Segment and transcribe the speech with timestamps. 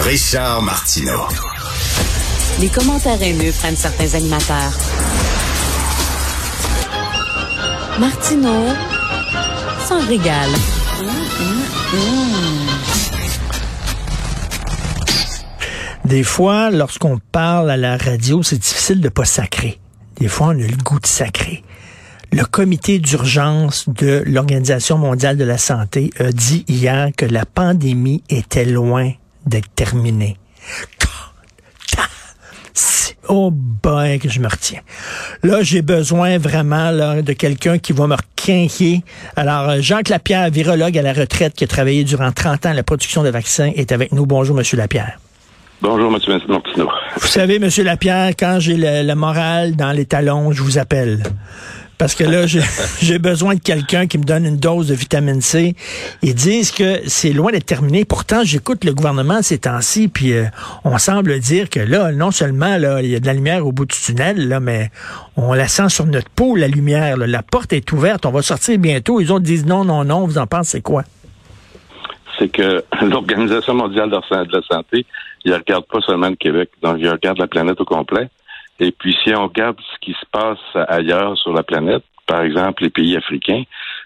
[0.00, 1.28] Richard Martineau.
[2.60, 4.72] Les commentaires haineux prennent certains animateurs.
[8.00, 8.68] Martineau
[9.86, 10.50] s'en régale.
[16.04, 19.78] Des fois, lorsqu'on parle à la radio, c'est difficile de pas sacrer.
[20.18, 21.62] Des fois, on a le goût de sacrer.
[22.32, 28.24] Le comité d'urgence de l'Organisation mondiale de la santé a dit hier que la pandémie
[28.30, 29.12] était loin
[29.46, 30.36] d'être terminée.
[33.28, 34.80] Oh boy, que je me retiens.
[35.42, 39.02] Là, j'ai besoin vraiment là, de quelqu'un qui va me requinquer.
[39.36, 42.74] Alors, euh, Jacques Lapierre, virologue à la retraite, qui a travaillé durant 30 ans à
[42.74, 44.26] la production de vaccins, est avec nous.
[44.26, 45.18] Bonjour, Monsieur Lapierre.
[45.80, 46.40] Bonjour, M.
[46.48, 46.88] Martineau.
[47.16, 47.68] Vous savez, M.
[47.84, 51.22] Lapierre, quand j'ai le, le, moral dans les talons, je vous appelle.
[51.98, 52.46] Parce que là,
[53.00, 55.74] j'ai besoin de quelqu'un qui me donne une dose de vitamine C.
[56.22, 58.04] Ils disent que c'est loin d'être terminé.
[58.04, 60.44] Pourtant, j'écoute le gouvernement ces temps-ci, puis euh,
[60.84, 63.72] on semble dire que là, non seulement là, il y a de la lumière au
[63.72, 64.90] bout du tunnel, là, mais
[65.36, 67.16] on la sent sur notre peau, la lumière.
[67.16, 67.26] Là.
[67.26, 69.20] La porte est ouverte, on va sortir bientôt.
[69.20, 70.26] Les autres disent non, non, non.
[70.26, 71.04] Vous en pensez quoi?
[72.38, 74.16] C'est que l'Organisation mondiale de
[74.52, 75.06] la santé
[75.44, 78.28] il ne regarde pas seulement le Québec, donc il regarde la planète au complet.
[78.82, 82.82] Et puis, si on regarde ce qui se passe ailleurs sur la planète, par exemple
[82.82, 83.62] les pays africains,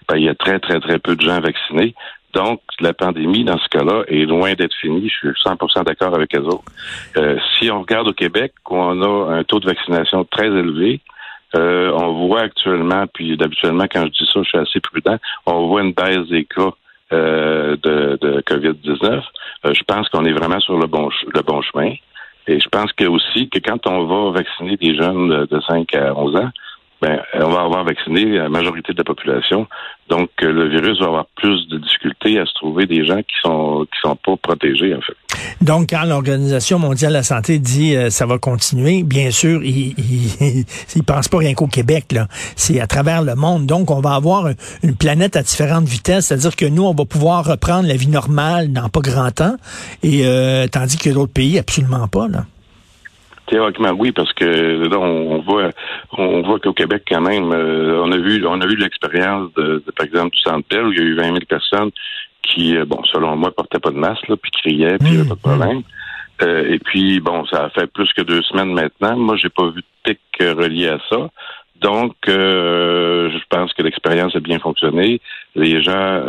[0.07, 1.95] ben, il y a très, très, très peu de gens vaccinés.
[2.33, 5.09] Donc, la pandémie, dans ce cas-là, est loin d'être finie.
[5.09, 6.71] Je suis 100% d'accord avec les autres.
[7.17, 11.01] Euh, si on regarde au Québec, où on a un taux de vaccination très élevé,
[11.55, 15.17] euh, on voit actuellement, puis d'habituellement, quand je dis ça, je suis assez prudent,
[15.47, 16.71] on voit une baisse des cas
[17.13, 19.23] euh, de, de COVID-19.
[19.65, 21.95] Euh, je pense qu'on est vraiment sur le bon, le bon chemin.
[22.47, 26.13] Et je pense que aussi que quand on va vacciner des jeunes de 5 à
[26.15, 26.49] 11 ans,
[27.07, 29.67] ben, on va avoir vacciné la majorité de la population.
[30.09, 33.35] Donc, euh, le virus va avoir plus de difficultés à se trouver des gens qui
[33.43, 35.15] sont qui sont pas protégés, en fait.
[35.61, 39.95] Donc, quand l'Organisation mondiale de la santé dit euh, ça va continuer, bien sûr, ils
[40.95, 42.27] il, pensent pas rien qu'au Québec, là.
[42.55, 43.65] C'est à travers le monde.
[43.65, 44.49] Donc, on va avoir
[44.83, 46.27] une planète à différentes vitesses.
[46.27, 49.55] C'est-à-dire que nous, on va pouvoir reprendre la vie normale dans pas grand temps,
[50.03, 52.43] et euh, tandis que d'autres pays, absolument pas, là.
[53.47, 55.69] Théoriquement, oui, parce que là, on voit,
[56.17, 59.81] on voit qu'au Québec, quand même, euh, on a vu, on a vu l'expérience de,
[59.95, 61.91] par exemple, du Centre Bell, où il y a eu 20 000 personnes
[62.43, 65.19] qui, euh, bon, selon moi, portaient pas de masque, là, puis criaient, puis il n'y
[65.19, 65.77] avait pas de mmh, problème.
[65.77, 65.83] Mmh.
[66.43, 69.15] Euh, et puis, bon, ça a fait plus que deux semaines maintenant.
[69.15, 71.29] Moi, j'ai pas vu de pic relié à ça.
[71.79, 75.21] Donc, euh, je pense que l'expérience a bien fonctionné.
[75.55, 76.21] Les gens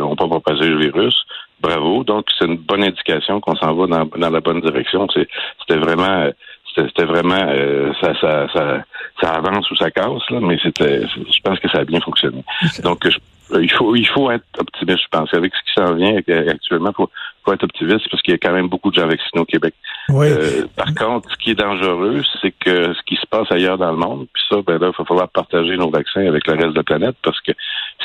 [0.00, 1.24] n'ont pas propagé le virus
[1.62, 2.04] bravo.
[2.04, 5.06] Donc, c'est une bonne indication qu'on s'en va dans, dans, la bonne direction.
[5.08, 6.30] C'était vraiment,
[6.74, 8.84] c'était vraiment, euh, ça, ça, ça,
[9.20, 12.44] ça, avance ou ça casse, là, mais c'était, je pense que ça a bien fonctionné.
[12.82, 13.18] Donc, je,
[13.60, 15.32] il faut, il faut être optimiste, je pense.
[15.34, 17.10] Avec ce qui s'en vient actuellement, il faut,
[17.44, 19.74] faut, être optimiste parce qu'il y a quand même beaucoup de gens vaccinés au Québec.
[20.08, 20.26] Oui.
[20.28, 23.90] Euh, par contre, ce qui est dangereux, c'est que ce qui se passe ailleurs dans
[23.90, 26.70] le monde, puis ça, ben là, il va falloir partager nos vaccins avec le reste
[26.70, 27.52] de la planète parce que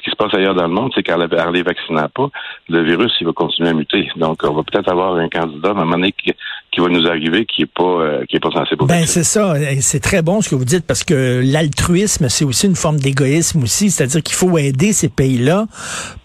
[0.07, 2.29] qui se passe ailleurs dans le monde, c'est qu'en les vaccinant pas,
[2.69, 4.09] le virus, il va continuer à muter.
[4.16, 6.31] Donc, on va peut-être avoir un candidat à un moment donné qui,
[6.77, 9.55] qui va nous arriver qui est pas, euh, qui est pas censé Ben, c'est ça.
[9.81, 13.63] C'est très bon ce que vous dites parce que l'altruisme, c'est aussi une forme d'égoïsme
[13.63, 13.89] aussi.
[13.89, 15.65] C'est-à-dire qu'il faut aider ces pays-là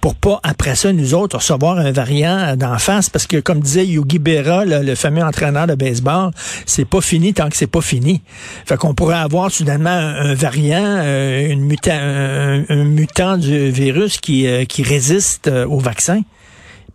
[0.03, 3.87] pour pas, après ça, nous autres, recevoir un variant d'en face parce que, comme disait
[3.87, 6.33] Yogi Berra, le, fameux entraîneur de baseball,
[6.67, 8.21] c'est pas fini tant que c'est pas fini.
[8.67, 14.19] Fait qu'on pourrait avoir soudainement un, variant, euh, une muta un, un, mutant du virus
[14.19, 16.21] qui, euh, qui résiste euh, au vaccin,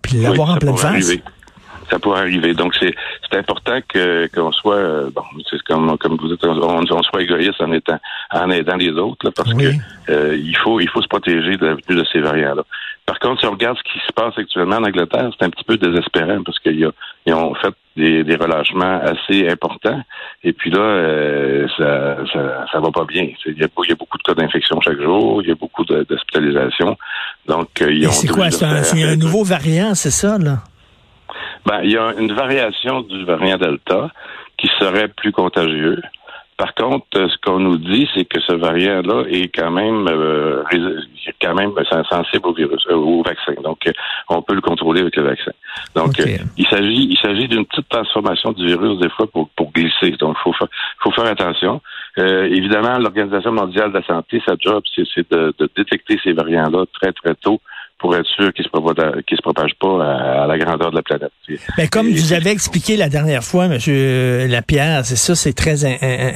[0.04, 1.18] puis l'avoir en pleine face.
[1.90, 2.54] Ça pourrait arriver.
[2.54, 2.94] Donc, c'est
[3.30, 7.62] c'est important que qu'on soit bon, c'est comme comme vous dites, on, on, soit égoïste
[7.62, 8.00] en étant
[8.32, 9.72] en aidant les autres, là, parce que
[10.10, 12.64] euh, il faut il faut se protéger de, de ces variants-là.
[13.08, 15.64] Par contre, si on regarde ce qui se passe actuellement en Angleterre, c'est un petit
[15.64, 16.92] peu désespérant parce qu'ils
[17.28, 20.02] ont fait des, des, relâchements assez importants.
[20.44, 23.30] Et puis là, euh, ça, ça, ça va pas bien.
[23.46, 25.56] Il y, a, il y a beaucoup de cas d'infection chaque jour, il y a
[25.56, 26.98] beaucoup d'hospitalisation.
[27.48, 28.12] Donc, euh, ils ont.
[28.12, 28.52] C'est quoi?
[28.52, 30.60] C'est un, nouveau variant, c'est ça, là?
[31.66, 34.10] Ben, il y a une variation du variant Delta
[34.58, 36.02] qui serait plus contagieux.
[36.58, 40.64] Par contre, euh, ce qu'on nous dit, c'est que ce variant-là est quand même, euh,
[41.40, 41.72] quand même
[42.10, 43.54] sensible au virus, euh, au vaccin.
[43.64, 43.92] Donc, euh,
[44.28, 45.52] on peut le contrôler avec le vaccin.
[45.96, 50.10] Donc, il s'agit, il s'agit d'une petite transformation du virus des fois pour, pour glisser.
[50.20, 50.54] Donc, faut
[51.04, 51.80] faut faire attention.
[52.18, 57.12] évidemment, l'Organisation mondiale de la santé, sa job, c'est de, de détecter ces variants-là très
[57.14, 57.62] très tôt
[58.00, 61.32] pour être sûr qu'il se propage, se propage pas à, la grandeur de la planète.
[61.78, 65.84] Mais comme vous avez expliqué la dernière fois, Monsieur Lapierre, c'est ça, c'est très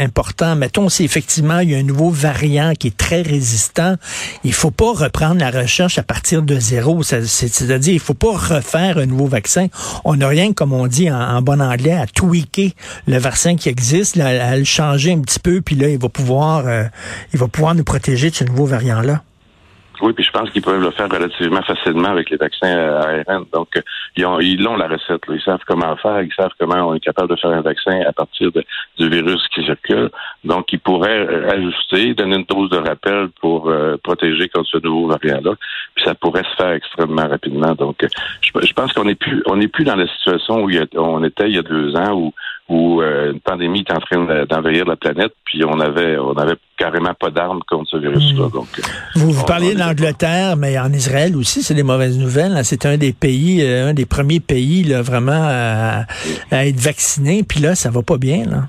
[0.02, 0.56] important.
[0.56, 3.96] Mettons, si effectivement il y a un nouveau variant qui est très résistant,
[4.44, 7.04] il faut pas reprendre la recherche à partir de zéro.
[7.04, 9.68] C'est-à-dire, il faut pas refaire un nouveau vaccin.
[10.04, 12.72] On n'a rien, comme on dit en, bon anglais, à tweaker
[13.08, 16.68] le vaccin qui existe, à, le changer un petit peu, puis là, il va pouvoir,
[16.68, 16.84] euh,
[17.34, 19.22] il va pouvoir nous protéger de ce nouveau variant-là.
[20.02, 23.46] Oui, puis je pense qu'ils peuvent le faire relativement facilement avec les vaccins ARN.
[23.54, 23.82] Donc, euh,
[24.16, 25.22] ils ont, ils ont la recette.
[25.30, 26.24] Ils savent comment faire.
[26.24, 29.64] Ils savent comment on est capable de faire un vaccin à partir du virus qui
[29.64, 30.10] circule.
[30.44, 34.78] Donc, ils pourraient euh, ajuster, donner une dose de rappel pour euh, protéger contre ce
[34.78, 35.54] nouveau variant-là.
[35.96, 37.74] Puis ça pourrait se faire extrêmement rapidement.
[37.76, 38.04] Donc,
[38.42, 41.56] je, pense qu'on n'est plus, on n'est plus dans la situation où on était il
[41.56, 42.34] y a deux ans où
[42.72, 47.14] où une pandémie est en train d'envahir la planète, puis on avait on avait carrément
[47.14, 48.48] pas d'armes contre ce virus-là.
[48.48, 48.52] Hmm.
[48.52, 48.68] Donc,
[49.16, 52.58] vous, vous parliez de l'Angleterre, mais en Israël aussi, c'est des mauvaises nouvelles.
[52.64, 56.06] C'est un des pays, euh, un des premiers pays là, vraiment à,
[56.50, 57.44] à être vacciné.
[57.44, 58.46] Puis là, ça va pas bien.
[58.46, 58.68] Là.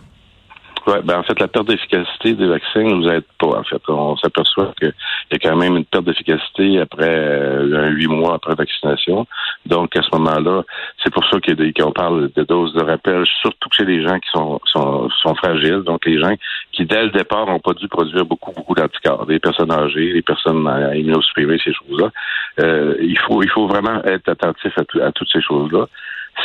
[0.87, 3.59] Ben en fait, la perte d'efficacité des vaccins nous aide pas.
[3.59, 4.93] En fait, on s'aperçoit qu'il
[5.31, 9.27] y a quand même une perte d'efficacité après euh, huit mois après vaccination.
[9.65, 10.65] Donc à ce moment-là,
[11.03, 14.61] c'est pour ça qu'on parle de doses de rappel, surtout chez les gens qui sont,
[15.37, 16.35] fragiles, donc les gens
[16.73, 20.23] qui dès le départ n'ont pas dû produire beaucoup beaucoup d'anticorps, les personnes âgées, les
[20.23, 22.11] personnes immunosupprimées, ces choses-là.
[22.61, 25.87] Euh, il faut il faut vraiment être attentif à, à toutes ces choses-là.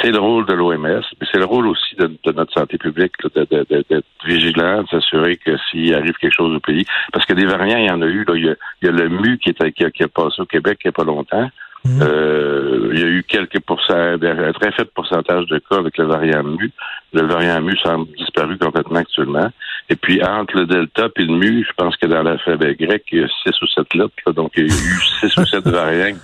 [0.01, 3.50] C'est le rôle de l'OMS, mais c'est le rôle aussi de, notre santé publique d'être
[3.50, 7.78] de, vigilant, de s'assurer que s'il arrive quelque chose au pays, parce que des variants,
[7.78, 8.24] il y en a eu.
[8.25, 10.07] Là, il, y a, il y a le MU qui, est, qui, a, qui a
[10.07, 11.50] passé au Québec il n'y a pas longtemps.
[11.86, 12.01] Mmh.
[12.01, 16.06] Euh, il y a eu quelques pourcentages, un très faible pourcentage de cas avec le
[16.06, 16.72] variant MU.
[17.13, 19.50] Le variant MU semble disparu complètement actuellement.
[19.90, 23.22] Et puis, entre le Delta et le MU, je pense que dans l'alphabet grec, il
[23.22, 24.33] y a six ou sept lettres.
[24.33, 26.18] donc, il y a eu six ou sept variants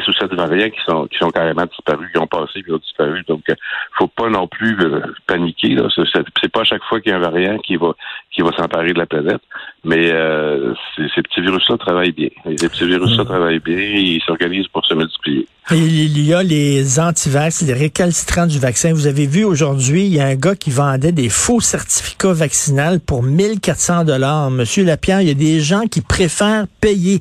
[0.00, 2.78] six ou sept variants qui sont qui sont carrément disparus, qui ont passé, qui ont
[2.78, 3.22] disparu.
[3.26, 3.54] Donc, euh,
[3.98, 5.74] faut pas non plus euh, paniquer.
[5.74, 5.88] Là.
[5.94, 7.94] C'est, pas à chaque fois qu'il y a un variant qui va
[8.30, 9.42] qui va s'emparer de la planète,
[9.86, 12.28] mais euh, ces, petits virus-là travaillent bien.
[12.56, 13.26] Ces petits virus-là mm.
[13.26, 15.46] travaillent bien, ils s'organisent pour se multiplier.
[15.70, 18.92] il y a les antivax, les récalcitrants du vaccin.
[18.92, 22.98] Vous avez vu aujourd'hui, il y a un gars qui vendait des faux certificats vaccinaux
[23.06, 24.50] pour 1400 dollars.
[24.50, 27.20] Monsieur Lapierre, il y a des gens qui préfèrent payer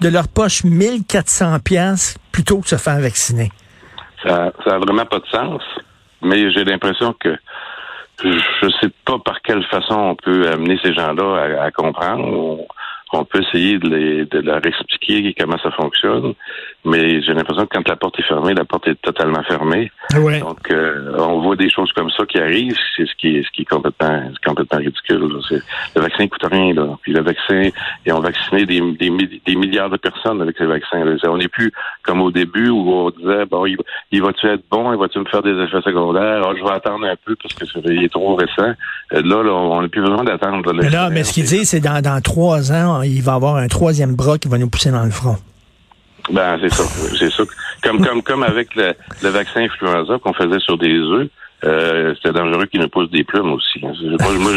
[0.00, 3.50] de leur poche 1400 pièces plutôt que se faire vacciner.
[4.22, 5.62] Ça, ça a vraiment pas de sens,
[6.22, 7.36] mais j'ai l'impression que
[8.24, 12.58] je ne sais pas par quelle façon on peut amener ces gens-là à, comprendre
[13.14, 16.34] on peut essayer de, les, de leur expliquer comment ça fonctionne,
[16.84, 19.90] mais j'ai l'impression que quand la porte est fermée, la porte est totalement fermée.
[20.12, 23.50] Donc, euh, on voit des choses comme ça qui arrivent, c'est ce qui est, ce
[23.52, 25.40] qui est complètement, complètement ridicule.
[25.96, 26.98] Le vaccin coûte rien, là.
[27.02, 27.70] Puis le vaccin,
[28.04, 31.02] ils ont vacciné des, des, milliards de personnes avec ces vaccins.
[31.24, 31.72] On n'est plus
[32.02, 35.42] comme au début où on disait, bon, il, va-tu être bon, il va-tu me faire
[35.42, 38.74] des effets secondaires, ah, je vais attendre un peu parce que c'est trop récent.
[39.12, 40.72] Euh, là, là on n'a plus besoin d'attendre.
[40.74, 43.68] Mais là, mais ce qu'il dit, c'est dans, dans trois ans, il va avoir un
[43.68, 45.36] troisième bras qui va nous pousser dans le front.
[46.30, 46.84] Ben, c'est ça.
[47.18, 47.42] C'est ça.
[47.82, 51.28] Comme, comme, comme avec le, le vaccin influenza qu'on faisait sur des œufs,
[51.64, 53.80] euh, c'était dangereux qu'ils nous poussent des plumes aussi.
[53.80, 53.92] Moi,
[54.38, 54.52] moi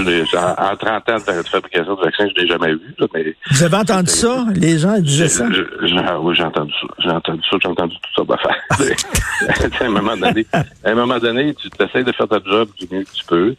[0.58, 2.96] en, 30 ans de fabrication de vaccins, je l'ai jamais vu.
[2.98, 4.46] Là, mais Vous avez entendu ça?
[4.56, 5.46] Les gens disaient ça?
[5.48, 6.88] oui, j'ai entendu ça.
[7.00, 9.80] J'ai entendu ça, j'ai entendu tout ça faire.
[9.82, 12.88] à un moment donné, à un moment donné, tu essaies de faire ta job du
[12.92, 13.56] mieux que tu peux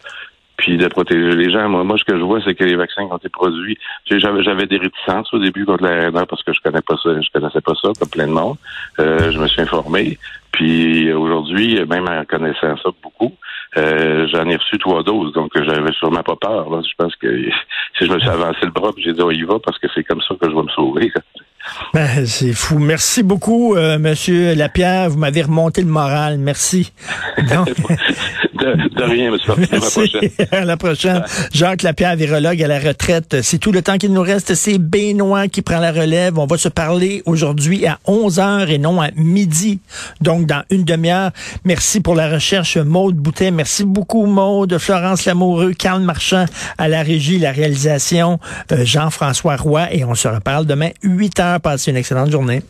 [0.59, 1.69] puis de protéger les gens.
[1.69, 3.79] Moi, moi, ce que je vois, c'est que les vaccins ont été produits.
[4.11, 7.11] J'avais, j'avais des réticences au début contre la RNA parce que je connais pas ça,
[7.21, 8.57] je connaissais pas ça, comme plein de monde.
[8.99, 10.19] Euh, je me suis informé.
[10.53, 13.33] Puis aujourd'hui, même en connaissant ça beaucoup,
[13.77, 16.69] euh, j'en ai reçu trois doses, donc j'avais sûrement pas peur.
[16.71, 16.81] Là.
[16.83, 17.29] Je pense que
[17.99, 20.03] si je me suis avancé le bras, j'ai dit on y va parce que c'est
[20.03, 21.13] comme ça que je vais me sauver.
[21.93, 22.79] Ben, c'est fou.
[22.79, 25.11] Merci beaucoup, euh, Monsieur Lapierre.
[25.11, 26.39] Vous m'avez remonté le moral.
[26.39, 26.93] Merci.
[28.77, 29.55] de, rien, monsieur.
[30.53, 31.23] À la prochaine.
[31.53, 33.37] Jacques Lapierre, virologue à la retraite.
[33.43, 34.55] C'est tout le temps qu'il nous reste.
[34.55, 36.39] C'est Benoît qui prend la relève.
[36.39, 39.81] On va se parler aujourd'hui à 11 heures et non à midi.
[40.21, 41.31] Donc, dans une demi-heure.
[41.65, 43.51] Merci pour la recherche, Maude Boutet.
[43.51, 44.79] Merci beaucoup, Maude.
[44.79, 46.47] Florence Lamoureux, Carl Marchand
[46.79, 48.39] à la régie, la réalisation,
[48.73, 49.93] euh, Jean-François Roy.
[49.93, 51.61] Et on se reparle demain, 8 heures.
[51.61, 52.63] Passez une excellente journée.